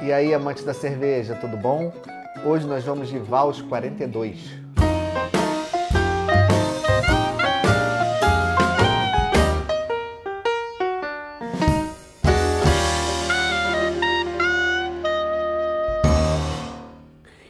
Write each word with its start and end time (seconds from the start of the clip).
E 0.00 0.12
aí, 0.12 0.32
amantes 0.32 0.62
da 0.62 0.72
cerveja, 0.72 1.34
tudo 1.34 1.56
bom? 1.56 1.92
Hoje 2.44 2.64
nós 2.68 2.84
vamos 2.84 3.08
de 3.08 3.18
Vals 3.18 3.60
42. 3.62 4.38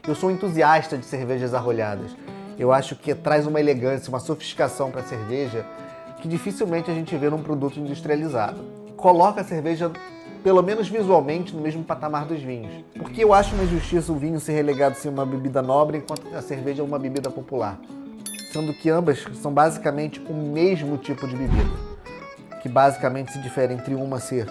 Eu 0.06 0.14
sou 0.14 0.30
um 0.30 0.32
entusiasta 0.32 0.96
de 0.96 1.04
cervejas 1.04 1.52
arrolhadas. 1.52 2.16
Eu 2.58 2.72
acho 2.72 2.96
que 2.96 3.14
traz 3.14 3.46
uma 3.46 3.60
elegância, 3.60 4.08
uma 4.08 4.18
sofisticação 4.18 4.90
para 4.90 5.02
a 5.02 5.04
cerveja 5.04 5.66
que 6.22 6.26
dificilmente 6.26 6.90
a 6.90 6.94
gente 6.94 7.14
vê 7.14 7.28
num 7.28 7.42
produto 7.42 7.78
industrializado. 7.78 8.58
Coloca 8.96 9.42
a 9.42 9.44
cerveja, 9.44 9.92
pelo 10.42 10.62
menos 10.62 10.88
visualmente, 10.88 11.54
no 11.54 11.60
mesmo 11.60 11.84
patamar 11.84 12.24
dos 12.26 12.40
vinhos. 12.40 12.84
Porque 12.96 13.22
eu 13.22 13.32
acho 13.32 13.54
uma 13.54 13.64
injustiça 13.64 14.12
o 14.12 14.16
vinho 14.16 14.40
ser 14.40 14.52
relegado 14.52 14.92
a 14.92 14.94
ser 14.94 15.08
uma 15.08 15.26
bebida 15.26 15.62
nobre 15.62 15.98
enquanto 15.98 16.34
a 16.34 16.42
cerveja 16.42 16.82
é 16.82 16.84
uma 16.84 16.98
bebida 16.98 17.30
popular. 17.30 17.78
Sendo 18.52 18.72
que 18.72 18.88
ambas 18.88 19.24
são 19.34 19.52
basicamente 19.52 20.20
o 20.20 20.34
mesmo 20.34 20.96
tipo 20.96 21.26
de 21.26 21.36
bebida. 21.36 21.70
Que 22.62 22.68
basicamente 22.68 23.32
se 23.32 23.40
difere 23.40 23.74
entre 23.74 23.94
uma 23.94 24.18
ser 24.20 24.50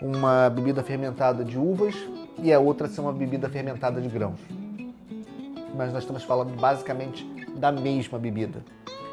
uma 0.00 0.48
bebida 0.48 0.82
fermentada 0.82 1.44
de 1.44 1.58
uvas 1.58 1.94
e 2.42 2.52
a 2.52 2.58
outra 2.58 2.88
ser 2.88 3.00
uma 3.00 3.12
bebida 3.12 3.48
fermentada 3.48 4.00
de 4.00 4.08
grãos 4.08 4.38
mas 5.78 5.92
nós 5.92 6.02
estamos 6.02 6.24
falando 6.24 6.58
basicamente 6.60 7.24
da 7.56 7.70
mesma 7.70 8.18
bebida. 8.18 8.64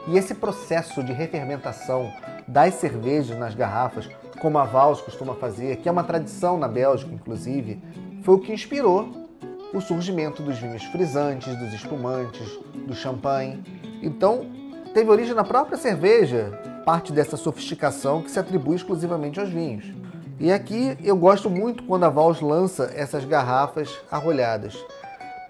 E 0.07 0.17
esse 0.17 0.33
processo 0.33 1.03
de 1.03 1.13
refermentação 1.13 2.11
das 2.47 2.73
cervejas 2.75 3.37
nas 3.37 3.53
garrafas, 3.53 4.09
como 4.45 4.59
a 4.59 4.63
Vals 4.63 5.01
costuma 5.01 5.33
fazer, 5.33 5.77
que 5.77 5.89
é 5.89 5.91
uma 5.91 6.03
tradição 6.03 6.55
na 6.55 6.67
Bélgica, 6.67 7.11
inclusive, 7.11 7.81
foi 8.21 8.35
o 8.35 8.39
que 8.39 8.53
inspirou 8.53 9.09
o 9.73 9.81
surgimento 9.81 10.43
dos 10.43 10.59
vinhos 10.59 10.83
frisantes, 10.83 11.55
dos 11.55 11.73
espumantes, 11.73 12.47
do 12.85 12.93
champanhe. 12.93 13.63
Então, 14.03 14.45
teve 14.93 15.09
origem 15.09 15.33
na 15.33 15.43
própria 15.43 15.79
cerveja, 15.79 16.61
parte 16.85 17.11
dessa 17.11 17.35
sofisticação 17.35 18.21
que 18.21 18.29
se 18.29 18.37
atribui 18.37 18.75
exclusivamente 18.75 19.39
aos 19.39 19.49
vinhos. 19.49 19.91
E 20.39 20.51
aqui 20.51 20.95
eu 21.03 21.17
gosto 21.17 21.49
muito 21.49 21.81
quando 21.81 22.03
a 22.03 22.09
Vals 22.09 22.39
lança 22.39 22.91
essas 22.93 23.25
garrafas 23.25 23.99
arrolhadas. 24.11 24.77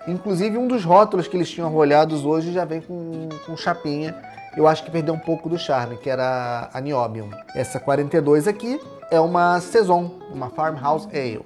Inclusive, 0.08 0.58
um 0.58 0.70
dos 0.70 0.86
rótulos 0.86 1.28
que 1.28 1.36
eles 1.36 1.52
tinham 1.52 1.68
arrolhados 1.68 2.24
hoje 2.24 2.54
já 2.54 2.64
vem 2.64 2.80
com, 2.80 3.28
com 3.46 3.58
chapinha. 3.58 4.16
Eu 4.56 4.68
acho 4.68 4.84
que 4.84 4.92
perdeu 4.92 5.14
um 5.14 5.20
pouco 5.20 5.50
do 5.50 5.58
charme, 5.58 5.98
que 5.98 6.10
era 6.10 6.70
a 6.74 6.82
Niobium. 6.82 7.30
Essa 7.54 7.80
42 7.80 8.48
aqui 8.48 8.80
é 9.12 9.20
uma 9.20 9.60
Saison, 9.60 10.12
uma 10.32 10.50
Farmhouse 10.50 11.08
Ale. 11.10 11.46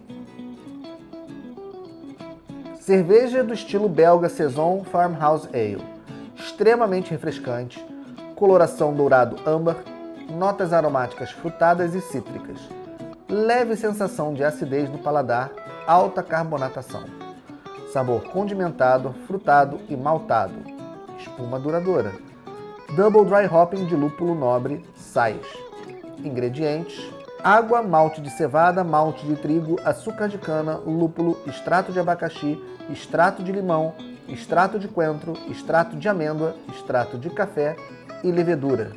Cerveja 2.80 3.44
do 3.44 3.54
estilo 3.54 3.90
belga 3.90 4.30
Saison 4.30 4.84
Farmhouse 4.84 5.48
Ale. 5.54 5.84
Extremamente 6.36 7.12
refrescante, 7.12 7.84
coloração 8.36 8.94
dourado 8.94 9.38
âmbar, 9.48 9.78
notas 10.30 10.72
aromáticas 10.72 11.32
frutadas 11.32 11.96
e 11.96 12.02
cítricas. 12.02 12.60
Leve 13.28 13.76
sensação 13.76 14.34
de 14.34 14.44
acidez 14.44 14.90
no 14.90 15.00
paladar, 15.00 15.52
alta 15.86 16.24
carbonatação 16.24 17.20
sabor 17.92 18.24
condimentado, 18.26 19.14
frutado 19.26 19.80
e 19.90 19.96
maltado, 19.96 20.54
espuma 21.18 21.60
duradoura. 21.60 22.29
Double 22.96 23.24
Dry 23.24 23.46
Hopping 23.46 23.86
de 23.86 23.96
lúpulo 23.96 24.34
nobre 24.34 24.84
sais. 24.96 25.46
Ingredientes: 26.24 27.12
água, 27.44 27.84
malte 27.84 28.20
de 28.20 28.32
cevada, 28.32 28.84
malte 28.84 29.28
de 29.28 29.36
trigo, 29.36 29.80
açúcar 29.86 30.28
de 30.28 30.40
cana, 30.40 30.78
lúpulo, 30.78 31.38
extrato 31.46 31.92
de 31.92 32.00
abacaxi, 32.00 32.60
extrato 32.90 33.44
de 33.44 33.52
limão, 33.52 33.94
extrato 34.28 34.80
de 34.80 34.88
coentro, 34.88 35.34
extrato 35.48 35.96
de 35.96 36.10
amêndoa, 36.10 36.56
extrato 36.74 37.16
de 37.16 37.30
café 37.30 37.76
e 38.24 38.32
levedura. 38.32 38.92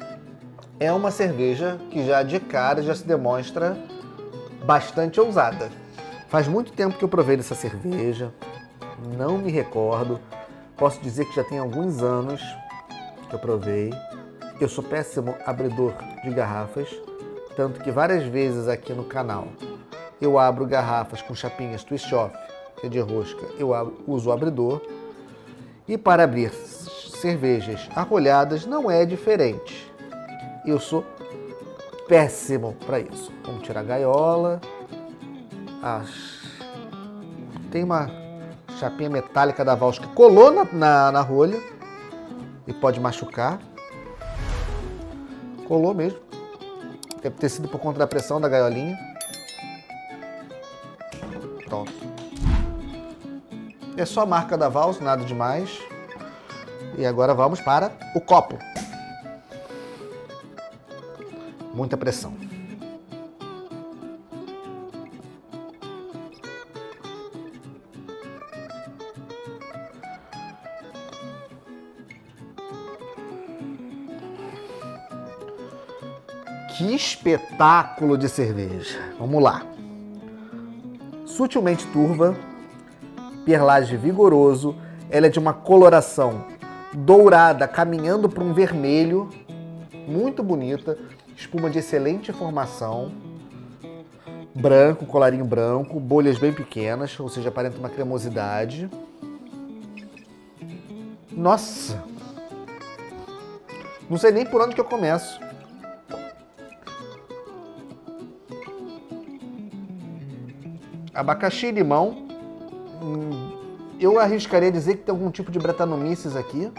É 0.81 0.91
uma 0.91 1.11
cerveja 1.11 1.79
que 1.91 2.07
já 2.07 2.23
de 2.23 2.41
cara 2.41 2.83
já 2.83 2.95
se 2.95 3.07
demonstra 3.07 3.77
bastante 4.65 5.21
ousada. 5.21 5.71
Faz 6.29 6.49
muito 6.49 6.73
tempo 6.73 6.97
que 6.97 7.05
eu 7.05 7.09
provei 7.09 7.37
dessa 7.37 7.55
cerveja, 7.55 8.33
não 9.19 9.37
me 9.37 9.53
recordo. 9.53 10.19
Posso 10.79 10.99
dizer 11.03 11.27
que 11.27 11.37
já 11.37 11.45
tem 11.45 11.59
alguns 11.59 12.03
anos 12.03 12.43
que 13.33 13.37
eu 13.37 13.41
provei. 13.41 13.91
Eu 14.61 14.69
sou 14.69 14.85
péssimo 14.85 15.35
abridor 15.47 15.95
de 16.23 16.31
garrafas, 16.31 16.89
tanto 17.57 17.81
que 17.81 17.91
várias 17.91 18.25
vezes 18.25 18.69
aqui 18.69 18.93
no 18.93 19.05
canal 19.05 19.49
eu 20.21 20.39
abro 20.39 20.67
garrafas 20.67 21.21
com 21.23 21.35
chapinhas 21.35 21.83
twist 21.83 22.15
off, 22.15 22.37
que 22.79 22.87
é 22.87 22.91
de 22.91 23.01
rosca, 23.01 23.45
eu 23.59 23.73
uso 24.07 24.29
o 24.29 24.33
abridor. 24.33 24.81
E 25.89 25.99
para 25.99 26.25
abrir 26.25 26.53
cervejas 26.53 27.89
arrolhadas 27.97 28.67
não 28.67 28.89
é 28.91 29.05
diferente. 29.05 29.91
Eu 30.65 30.79
sou 30.79 31.05
péssimo 32.07 32.77
para 32.87 33.01
isso. 33.01 33.33
Vamos 33.45 33.63
tirar 33.63 33.81
a 33.81 33.83
gaiola. 33.83 34.61
As... 35.83 36.43
Tem 37.73 37.83
uma 37.83 38.09
chapinha 38.79 39.11
metálica 39.11 39.65
da 39.65 39.75
Vals 39.75 39.99
que 39.99 40.07
colou 40.09 40.53
na, 40.53 40.65
na, 40.73 41.13
na 41.13 41.21
rolha 41.21 41.61
e 42.67 42.73
pode 42.73 43.01
machucar. 43.01 43.61
Colou 45.67 45.95
mesmo. 45.95 46.19
Deve 47.23 47.37
ter 47.37 47.49
sido 47.49 47.69
por 47.69 47.81
conta 47.81 47.99
da 47.99 48.07
pressão 48.07 48.41
da 48.41 48.49
gaiolinha. 48.49 48.99
Pronto. 51.67 51.93
É 53.97 54.05
só 54.05 54.23
a 54.23 54.27
marca 54.27 54.57
da 54.59 54.69
Vals, 54.69 55.01
nada 55.01 55.25
demais. 55.25 55.81
E 56.99 57.07
agora 57.07 57.33
vamos 57.33 57.61
para 57.61 57.93
o 58.15 58.21
copo. 58.21 58.59
Muita 61.73 61.97
pressão. 61.97 62.52
Espetáculo 76.95 78.19
de 78.19 78.29
cerveja. 78.29 79.01
Vamos 79.19 79.43
lá. 79.43 79.63
Sutilmente 81.25 81.87
turva, 81.87 82.37
perlage 83.47 83.97
vigoroso, 83.97 84.77
ela 85.09 85.27
é 85.27 85.31
de 85.31 85.39
uma 85.39 85.55
coloração 85.55 86.45
dourada, 86.93 87.67
caminhando 87.67 88.29
para 88.29 88.45
um 88.45 88.53
vermelho, 88.53 89.31
muito 90.07 90.43
bonita, 90.43 90.99
espuma 91.35 91.71
de 91.71 91.79
excelente 91.79 92.31
formação, 92.31 93.11
branco, 94.55 95.07
colarinho 95.07 95.47
branco, 95.47 95.99
bolhas 95.99 96.39
bem 96.39 96.53
pequenas, 96.53 97.19
ou 97.19 97.31
seja, 97.31 97.49
aparenta 97.49 97.79
uma 97.79 97.89
cremosidade. 97.89 98.91
Nossa! 101.31 102.05
Não 104.11 104.19
sei 104.19 104.31
nem 104.31 104.45
por 104.45 104.61
onde 104.61 104.75
que 104.75 104.81
eu 104.83 104.85
começo. 104.85 105.42
Abacaxi 111.15 111.67
e 111.67 111.71
limão. 111.71 112.27
Eu 114.01 114.19
arriscaria 114.19 114.73
dizer 114.73 114.97
que 114.97 115.03
tem 115.03 115.13
algum 115.13 115.31
tipo 115.31 115.51
de 115.51 115.59
Brettanomyces 115.59 116.35
aqui. 116.35 116.73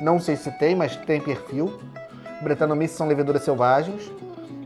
Não 0.00 0.20
sei 0.20 0.36
se 0.36 0.48
tem, 0.58 0.76
mas 0.76 0.94
tem 0.94 1.20
perfil. 1.20 1.80
Brettanomyces 2.40 2.96
são 2.96 3.08
leveduras 3.08 3.42
selvagens. 3.42 4.10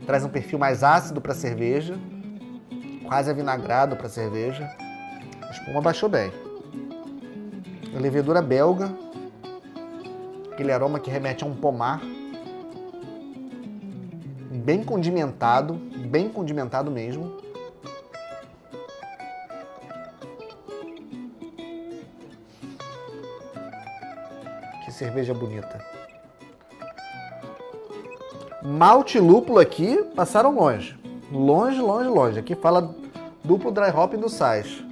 Traz 0.05 0.23
um 0.23 0.29
perfil 0.29 0.59
mais 0.59 0.83
ácido 0.83 1.19
para 1.19 1.33
cerveja. 1.33 1.97
Quase 3.07 3.31
avinagrado 3.31 3.95
para 3.95 4.07
cerveja. 4.07 4.69
A 5.41 5.51
espuma 5.51 5.81
baixou 5.81 6.07
bem. 6.07 6.31
A 7.95 7.99
levedura 7.99 8.43
belga. 8.43 8.93
Aquele 10.51 10.71
aroma 10.71 10.99
que 10.99 11.09
remete 11.09 11.43
a 11.43 11.47
um 11.47 11.55
pomar. 11.55 11.99
Bem 14.51 14.83
condimentado, 14.83 15.73
bem 16.09 16.29
condimentado 16.29 16.91
mesmo. 16.91 17.43
Cerveja 24.91 25.33
bonita. 25.33 25.83
Malte 28.63 29.19
lúpulo 29.19 29.59
aqui 29.59 30.03
passaram 30.15 30.55
longe. 30.55 30.97
Longe, 31.31 31.79
longe, 31.79 32.09
longe. 32.09 32.39
Aqui 32.39 32.55
fala 32.55 32.95
duplo 33.43 33.71
dry 33.71 33.91
hop 33.91 34.15
do 34.15 34.29
sais. 34.29 34.83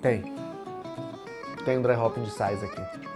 Tem. 0.00 0.22
Tem 1.64 1.76
um 1.76 1.82
dry 1.82 1.94
hopping 1.94 2.22
de 2.22 2.30
size 2.30 2.64
aqui. 2.64 3.07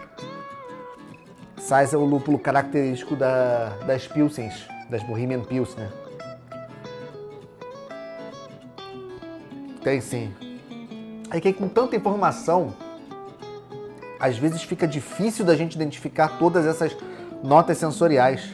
Size 1.72 1.94
é 1.94 1.98
o 1.98 2.04
lúpulo 2.04 2.38
característico 2.38 3.16
da, 3.16 3.70
das 3.86 4.06
Pilsens, 4.06 4.68
das 4.90 5.02
Bohemian 5.04 5.40
Pilsner. 5.40 5.88
Tem 9.82 9.98
sim. 9.98 10.34
Aí 11.30 11.40
que 11.40 11.50
com 11.50 11.68
tanta 11.68 11.96
informação, 11.96 12.74
às 14.20 14.36
vezes 14.36 14.62
fica 14.62 14.86
difícil 14.86 15.46
da 15.46 15.56
gente 15.56 15.72
identificar 15.74 16.38
todas 16.38 16.66
essas 16.66 16.94
notas 17.42 17.78
sensoriais. 17.78 18.52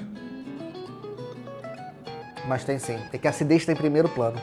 Mas 2.47 2.63
tem 2.63 2.79
sim. 2.79 3.01
É 3.13 3.19
que 3.19 3.27
a 3.27 3.31
acidez 3.31 3.63
está 3.63 3.73
em 3.73 3.77
primeiro 3.77 4.09
plano. 4.09 4.41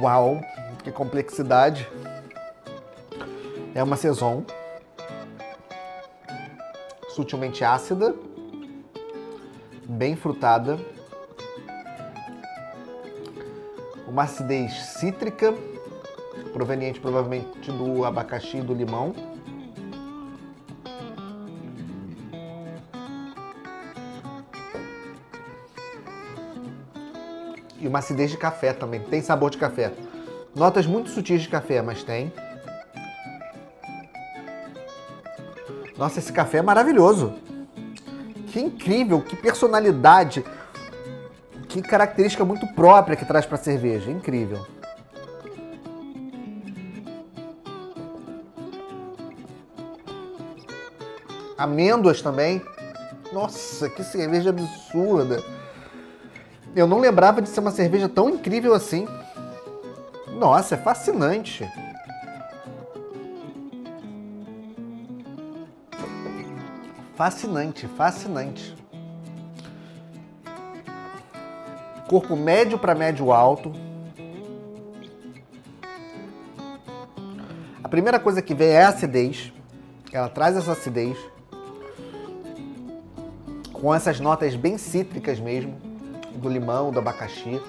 Uau, 0.00 0.40
que 0.84 0.92
complexidade. 0.92 1.88
É 3.74 3.82
uma 3.82 3.96
saison 3.96 4.44
sutilmente 7.08 7.64
ácida, 7.64 8.14
bem 9.84 10.14
frutada, 10.14 10.78
uma 14.06 14.22
acidez 14.22 14.72
cítrica, 14.98 15.52
proveniente 16.52 17.00
provavelmente 17.00 17.72
do 17.72 18.04
abacaxi 18.04 18.58
e 18.58 18.62
do 18.62 18.72
limão. 18.72 19.12
Uma 27.88 28.00
acidez 28.00 28.30
de 28.30 28.36
café 28.36 28.72
também, 28.72 29.00
tem 29.00 29.22
sabor 29.22 29.50
de 29.50 29.58
café. 29.58 29.92
Notas 30.54 30.86
muito 30.86 31.08
sutis 31.10 31.42
de 31.42 31.48
café, 31.48 31.80
mas 31.80 32.02
tem. 32.02 32.32
Nossa, 35.96 36.18
esse 36.18 36.32
café 36.32 36.58
é 36.58 36.62
maravilhoso. 36.62 37.34
Que 38.48 38.60
incrível, 38.60 39.20
que 39.20 39.34
personalidade, 39.34 40.44
que 41.68 41.82
característica 41.82 42.44
muito 42.44 42.66
própria 42.74 43.16
que 43.16 43.24
traz 43.24 43.44
para 43.44 43.56
a 43.56 43.60
cerveja. 43.60 44.10
Incrível. 44.10 44.66
Amêndoas 51.56 52.22
também. 52.22 52.62
Nossa, 53.32 53.90
que 53.90 54.04
cerveja 54.04 54.50
absurda. 54.50 55.42
Eu 56.74 56.86
não 56.86 56.98
lembrava 56.98 57.42
de 57.42 57.48
ser 57.48 57.60
uma 57.60 57.70
cerveja 57.70 58.08
tão 58.08 58.28
incrível 58.28 58.74
assim. 58.74 59.06
Nossa, 60.38 60.74
é 60.74 60.78
fascinante. 60.78 61.68
Fascinante, 67.16 67.88
fascinante. 67.88 68.76
Corpo 72.08 72.36
médio 72.36 72.78
para 72.78 72.94
médio 72.94 73.32
alto. 73.32 73.72
A 77.82 77.88
primeira 77.88 78.20
coisa 78.20 78.40
que 78.40 78.54
vem 78.54 78.68
é 78.68 78.84
a 78.84 78.90
acidez. 78.90 79.52
Ela 80.12 80.28
traz 80.28 80.56
essa 80.56 80.72
acidez. 80.72 81.18
Com 83.72 83.94
essas 83.94 84.20
notas 84.20 84.54
bem 84.54 84.78
cítricas 84.78 85.40
mesmo, 85.40 85.87
do 86.38 86.48
limão, 86.48 86.90
do 86.90 86.98
abacaxi. 86.98 87.60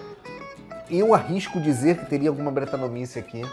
Eu 0.90 1.14
arrisco 1.14 1.60
dizer 1.60 1.98
que 1.98 2.06
teria 2.06 2.30
alguma 2.30 2.52
bretanomice 2.52 3.20
aqui 3.20 3.44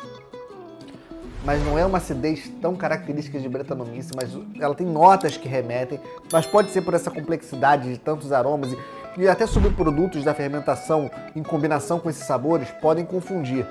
mas 1.47 1.65
não 1.65 1.79
é 1.79 1.87
uma 1.87 1.99
acidez 1.99 2.51
tão 2.61 2.75
característica 2.75 3.39
de 3.39 3.49
Brettanomyces, 3.49 4.11
mas 4.17 4.37
ela 4.61 4.75
tem 4.75 4.85
notas 4.85 5.37
que 5.37 5.49
remetem, 5.49 6.01
mas 6.33 6.45
pode 6.45 6.71
ser 6.71 6.83
por 6.83 6.93
essa 6.93 7.09
complexidade 7.09 7.89
de 7.89 7.99
tantos 7.99 8.33
aromas 8.33 8.73
e, 8.73 8.79
e 9.23 9.29
até 9.29 9.47
subprodutos 9.47 10.25
da 10.25 10.35
fermentação 10.35 11.09
em 11.37 11.45
combinação 11.45 12.01
com 12.01 12.11
esses 12.11 12.27
sabores 12.27 12.69
podem 12.83 13.05
confundir. 13.05 13.65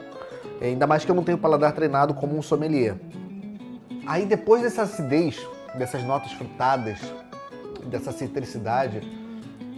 É, 0.62 0.68
ainda 0.68 0.88
mais 0.88 1.04
que 1.04 1.12
eu 1.12 1.16
não 1.16 1.24
tenho 1.24 1.38
paladar 1.38 1.74
treinado 1.74 2.14
como 2.14 2.38
um 2.38 2.42
sommelier. 2.42 2.96
Aí 4.08 4.26
depois 4.26 4.62
dessa 4.62 4.84
acidez, 4.84 5.38
dessas 5.78 6.02
notas 6.02 6.32
frutadas, 6.32 7.00
dessa 7.88 8.14
citricidade, 8.14 9.02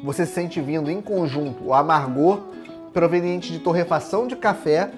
você 0.07 0.25
sente 0.25 0.61
vindo 0.61 0.89
em 0.89 1.01
conjunto 1.01 1.65
o 1.65 1.73
amargor 1.73 2.39
proveniente 2.93 3.51
de 3.51 3.59
torrefação 3.59 4.25
de 4.25 4.37
café 4.37 4.89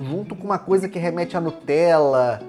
junto 0.00 0.34
com 0.34 0.42
uma 0.46 0.58
coisa 0.58 0.88
que 0.88 0.98
remete 0.98 1.36
à 1.36 1.40
Nutella, 1.40 2.42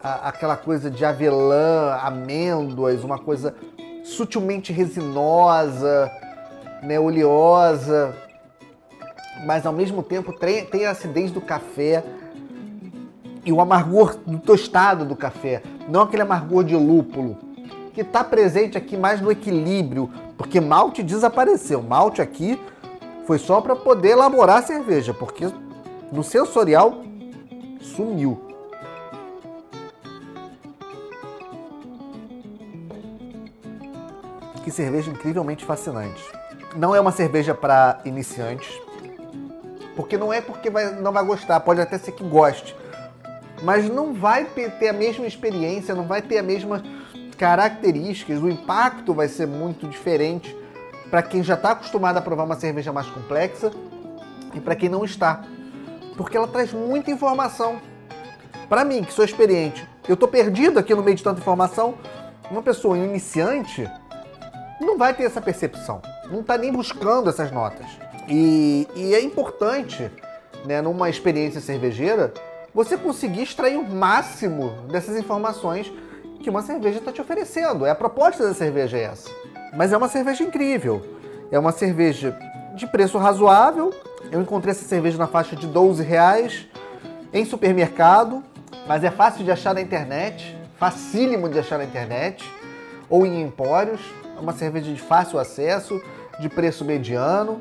aquela 0.00 0.56
coisa 0.56 0.88
de 0.88 1.04
avelã, 1.04 1.98
amêndoas, 2.00 3.02
uma 3.02 3.18
coisa 3.18 3.52
sutilmente 4.04 4.72
resinosa, 4.72 6.08
né, 6.84 7.00
oleosa, 7.00 8.14
mas 9.44 9.66
ao 9.66 9.72
mesmo 9.72 10.04
tempo 10.04 10.32
tem, 10.32 10.64
tem 10.66 10.86
a 10.86 10.92
acidez 10.92 11.32
do 11.32 11.40
café 11.40 12.04
e 13.44 13.52
o 13.52 13.60
amargor 13.60 14.16
do 14.24 14.38
tostado 14.38 15.04
do 15.04 15.16
café, 15.16 15.64
não 15.88 16.02
aquele 16.02 16.22
amargor 16.22 16.62
de 16.62 16.76
lúpulo, 16.76 17.36
que 17.96 18.02
está 18.02 18.22
presente 18.22 18.76
aqui 18.76 18.94
mais 18.94 19.22
no 19.22 19.32
equilíbrio, 19.32 20.10
porque 20.36 20.60
malte 20.60 21.02
desapareceu. 21.02 21.82
Malte 21.82 22.20
aqui 22.20 22.60
foi 23.26 23.38
só 23.38 23.62
para 23.62 23.74
poder 23.74 24.10
elaborar 24.10 24.58
a 24.58 24.62
cerveja, 24.62 25.14
porque 25.14 25.50
no 26.12 26.22
sensorial, 26.22 27.02
sumiu. 27.80 28.38
Que 34.62 34.70
cerveja 34.70 35.10
incrivelmente 35.10 35.64
fascinante. 35.64 36.22
Não 36.76 36.94
é 36.94 37.00
uma 37.00 37.12
cerveja 37.12 37.54
para 37.54 38.02
iniciantes, 38.04 38.78
porque 39.96 40.18
não 40.18 40.30
é 40.30 40.42
porque 40.42 40.68
vai, 40.68 40.92
não 40.96 41.12
vai 41.12 41.24
gostar, 41.24 41.60
pode 41.60 41.80
até 41.80 41.96
ser 41.96 42.12
que 42.12 42.22
goste, 42.22 42.76
mas 43.62 43.88
não 43.88 44.12
vai 44.12 44.44
ter 44.44 44.90
a 44.90 44.92
mesma 44.92 45.26
experiência, 45.26 45.94
não 45.94 46.06
vai 46.06 46.20
ter 46.20 46.36
as 46.36 46.44
mesmas 46.44 46.82
características, 47.36 48.42
o 48.42 48.48
impacto 48.48 49.14
vai 49.14 49.28
ser 49.28 49.46
muito 49.46 49.86
diferente 49.86 50.56
para 51.10 51.22
quem 51.22 51.42
já 51.42 51.54
está 51.54 51.72
acostumado 51.72 52.16
a 52.16 52.20
provar 52.20 52.44
uma 52.44 52.56
cerveja 52.56 52.92
mais 52.92 53.06
complexa 53.08 53.70
e 54.54 54.60
para 54.60 54.74
quem 54.74 54.88
não 54.88 55.04
está 55.04 55.44
porque 56.16 56.36
ela 56.36 56.48
traz 56.48 56.72
muita 56.72 57.10
informação. 57.10 57.80
Para 58.68 58.84
mim, 58.84 59.04
que 59.04 59.12
sou 59.12 59.24
experiente, 59.24 59.86
eu 60.08 60.14
estou 60.14 60.28
perdido 60.28 60.78
aqui 60.78 60.94
no 60.94 61.02
meio 61.02 61.16
de 61.16 61.22
tanta 61.22 61.40
informação. 61.40 61.94
Uma 62.50 62.62
pessoa 62.62 62.96
iniciante 62.96 63.88
não 64.80 64.96
vai 64.96 65.14
ter 65.14 65.24
essa 65.24 65.40
percepção, 65.40 66.00
não 66.30 66.40
está 66.40 66.56
nem 66.56 66.72
buscando 66.72 67.28
essas 67.28 67.50
notas. 67.50 67.86
E, 68.28 68.88
e 68.94 69.14
é 69.14 69.20
importante, 69.20 70.10
né, 70.64 70.80
numa 70.80 71.08
experiência 71.08 71.60
cervejeira, 71.60 72.32
você 72.74 72.96
conseguir 72.96 73.42
extrair 73.42 73.76
o 73.76 73.84
máximo 73.84 74.70
dessas 74.90 75.16
informações 75.16 75.92
que 76.42 76.50
uma 76.50 76.62
cerveja 76.62 76.98
está 76.98 77.12
te 77.12 77.20
oferecendo. 77.20 77.86
É 77.86 77.90
a 77.90 77.94
proposta 77.94 78.46
da 78.46 78.54
cerveja 78.54 78.96
é 78.96 79.02
essa. 79.04 79.30
Mas 79.76 79.92
é 79.92 79.96
uma 79.96 80.08
cerveja 80.08 80.42
incrível. 80.42 81.04
É 81.50 81.58
uma 81.58 81.72
cerveja 81.72 82.36
de 82.74 82.86
preço 82.86 83.18
razoável, 83.18 83.92
eu 84.30 84.40
encontrei 84.40 84.72
essa 84.72 84.84
cerveja 84.84 85.16
na 85.16 85.26
faixa 85.26 85.54
de 85.54 85.66
12 85.66 86.02
reais 86.02 86.66
em 87.32 87.44
supermercado, 87.44 88.42
mas 88.86 89.04
é 89.04 89.10
fácil 89.10 89.44
de 89.44 89.50
achar 89.50 89.74
na 89.74 89.80
internet, 89.80 90.56
facílimo 90.78 91.48
de 91.48 91.58
achar 91.58 91.78
na 91.78 91.84
internet 91.84 92.44
ou 93.08 93.24
em 93.24 93.42
empórios. 93.42 94.00
É 94.36 94.40
uma 94.40 94.52
cerveja 94.52 94.92
de 94.92 95.00
fácil 95.00 95.38
acesso, 95.38 96.00
de 96.40 96.48
preço 96.48 96.84
mediano. 96.84 97.60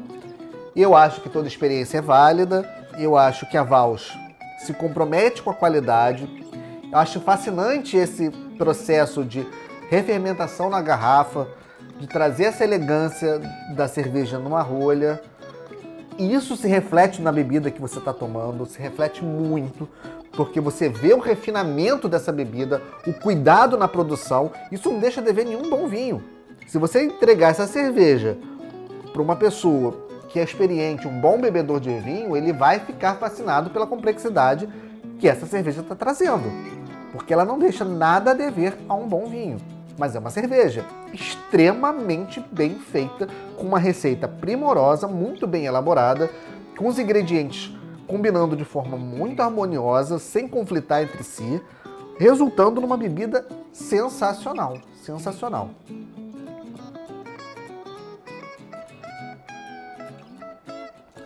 Eu 0.75 0.95
acho 0.95 1.21
que 1.21 1.29
toda 1.29 1.47
experiência 1.47 1.99
é 1.99 2.01
válida. 2.01 2.67
Eu 2.97 3.15
acho 3.15 3.47
que 3.47 3.57
a 3.57 3.63
Vals 3.63 4.11
se 4.59 4.73
compromete 4.73 5.41
com 5.41 5.51
a 5.51 5.53
qualidade. 5.53 6.27
Eu 6.91 6.97
acho 6.97 7.19
fascinante 7.19 7.97
esse 7.97 8.29
processo 8.57 9.23
de 9.23 9.45
refermentação 9.89 10.69
na 10.69 10.81
garrafa, 10.81 11.47
de 11.99 12.07
trazer 12.07 12.45
essa 12.45 12.63
elegância 12.63 13.39
da 13.75 13.87
cerveja 13.87 14.39
numa 14.39 14.61
rolha. 14.61 15.21
E 16.17 16.33
isso 16.33 16.55
se 16.55 16.67
reflete 16.67 17.21
na 17.21 17.31
bebida 17.31 17.69
que 17.69 17.81
você 17.81 17.99
está 17.99 18.13
tomando, 18.13 18.65
se 18.65 18.79
reflete 18.79 19.23
muito, 19.23 19.87
porque 20.31 20.61
você 20.61 20.87
vê 20.87 21.13
o 21.13 21.19
refinamento 21.19 22.07
dessa 22.07 22.31
bebida, 22.31 22.81
o 23.05 23.13
cuidado 23.13 23.77
na 23.77 23.87
produção. 23.87 24.51
Isso 24.71 24.89
não 24.89 24.99
deixa 24.99 25.21
de 25.21 25.31
ver 25.33 25.45
nenhum 25.45 25.69
bom 25.69 25.87
vinho. 25.87 26.23
Se 26.67 26.77
você 26.77 27.03
entregar 27.03 27.49
essa 27.49 27.67
cerveja 27.67 28.37
para 29.11 29.21
uma 29.21 29.35
pessoa 29.35 30.05
que 30.29 30.39
é 30.39 30.43
experiente, 30.43 31.07
um 31.07 31.19
bom 31.19 31.39
bebedor 31.39 31.79
de 31.79 31.97
vinho, 31.99 32.35
ele 32.35 32.51
vai 32.51 32.79
ficar 32.79 33.15
fascinado 33.15 33.69
pela 33.69 33.87
complexidade 33.87 34.67
que 35.19 35.27
essa 35.27 35.45
cerveja 35.45 35.81
está 35.81 35.95
trazendo, 35.95 36.51
porque 37.11 37.33
ela 37.33 37.45
não 37.45 37.57
deixa 37.57 37.85
nada 37.85 38.31
a 38.31 38.33
dever 38.33 38.77
a 38.87 38.93
um 38.93 39.07
bom 39.07 39.25
vinho. 39.27 39.57
mas 39.97 40.13
é 40.13 40.19
uma 40.19 40.29
cerveja 40.29 40.83
extremamente 41.13 42.43
bem 42.51 42.77
feita, 42.79 43.29
com 43.55 43.63
uma 43.63 43.79
receita 43.79 44.27
primorosa, 44.27 45.07
muito 45.07 45.47
bem 45.47 45.65
elaborada, 45.65 46.29
com 46.77 46.87
os 46.87 46.99
ingredientes 46.99 47.73
combinando 48.07 48.55
de 48.55 48.65
forma 48.65 48.97
muito 48.97 49.41
harmoniosa, 49.41 50.19
sem 50.19 50.47
conflitar 50.47 51.03
entre 51.03 51.23
si, 51.23 51.61
resultando 52.17 52.79
numa 52.79 52.97
bebida 52.97 53.47
sensacional, 53.71 54.77
sensacional. 55.01 55.69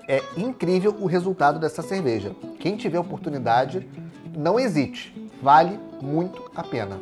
É 0.08 0.24
incrível 0.36 0.96
o 1.00 1.06
resultado 1.06 1.60
dessa 1.60 1.84
cerveja. 1.84 2.36
Quem 2.60 2.76
tiver 2.76 3.00
oportunidade, 3.00 3.88
não 4.36 4.60
hesite, 4.60 5.14
vale 5.42 5.80
muito 6.02 6.52
a 6.56 6.64
pena. 6.64 7.00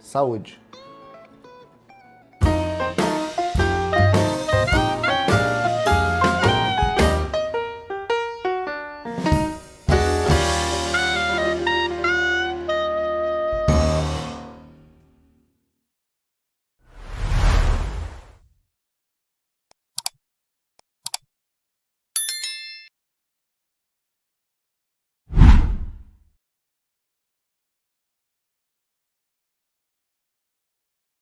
Saúde! 0.00 0.59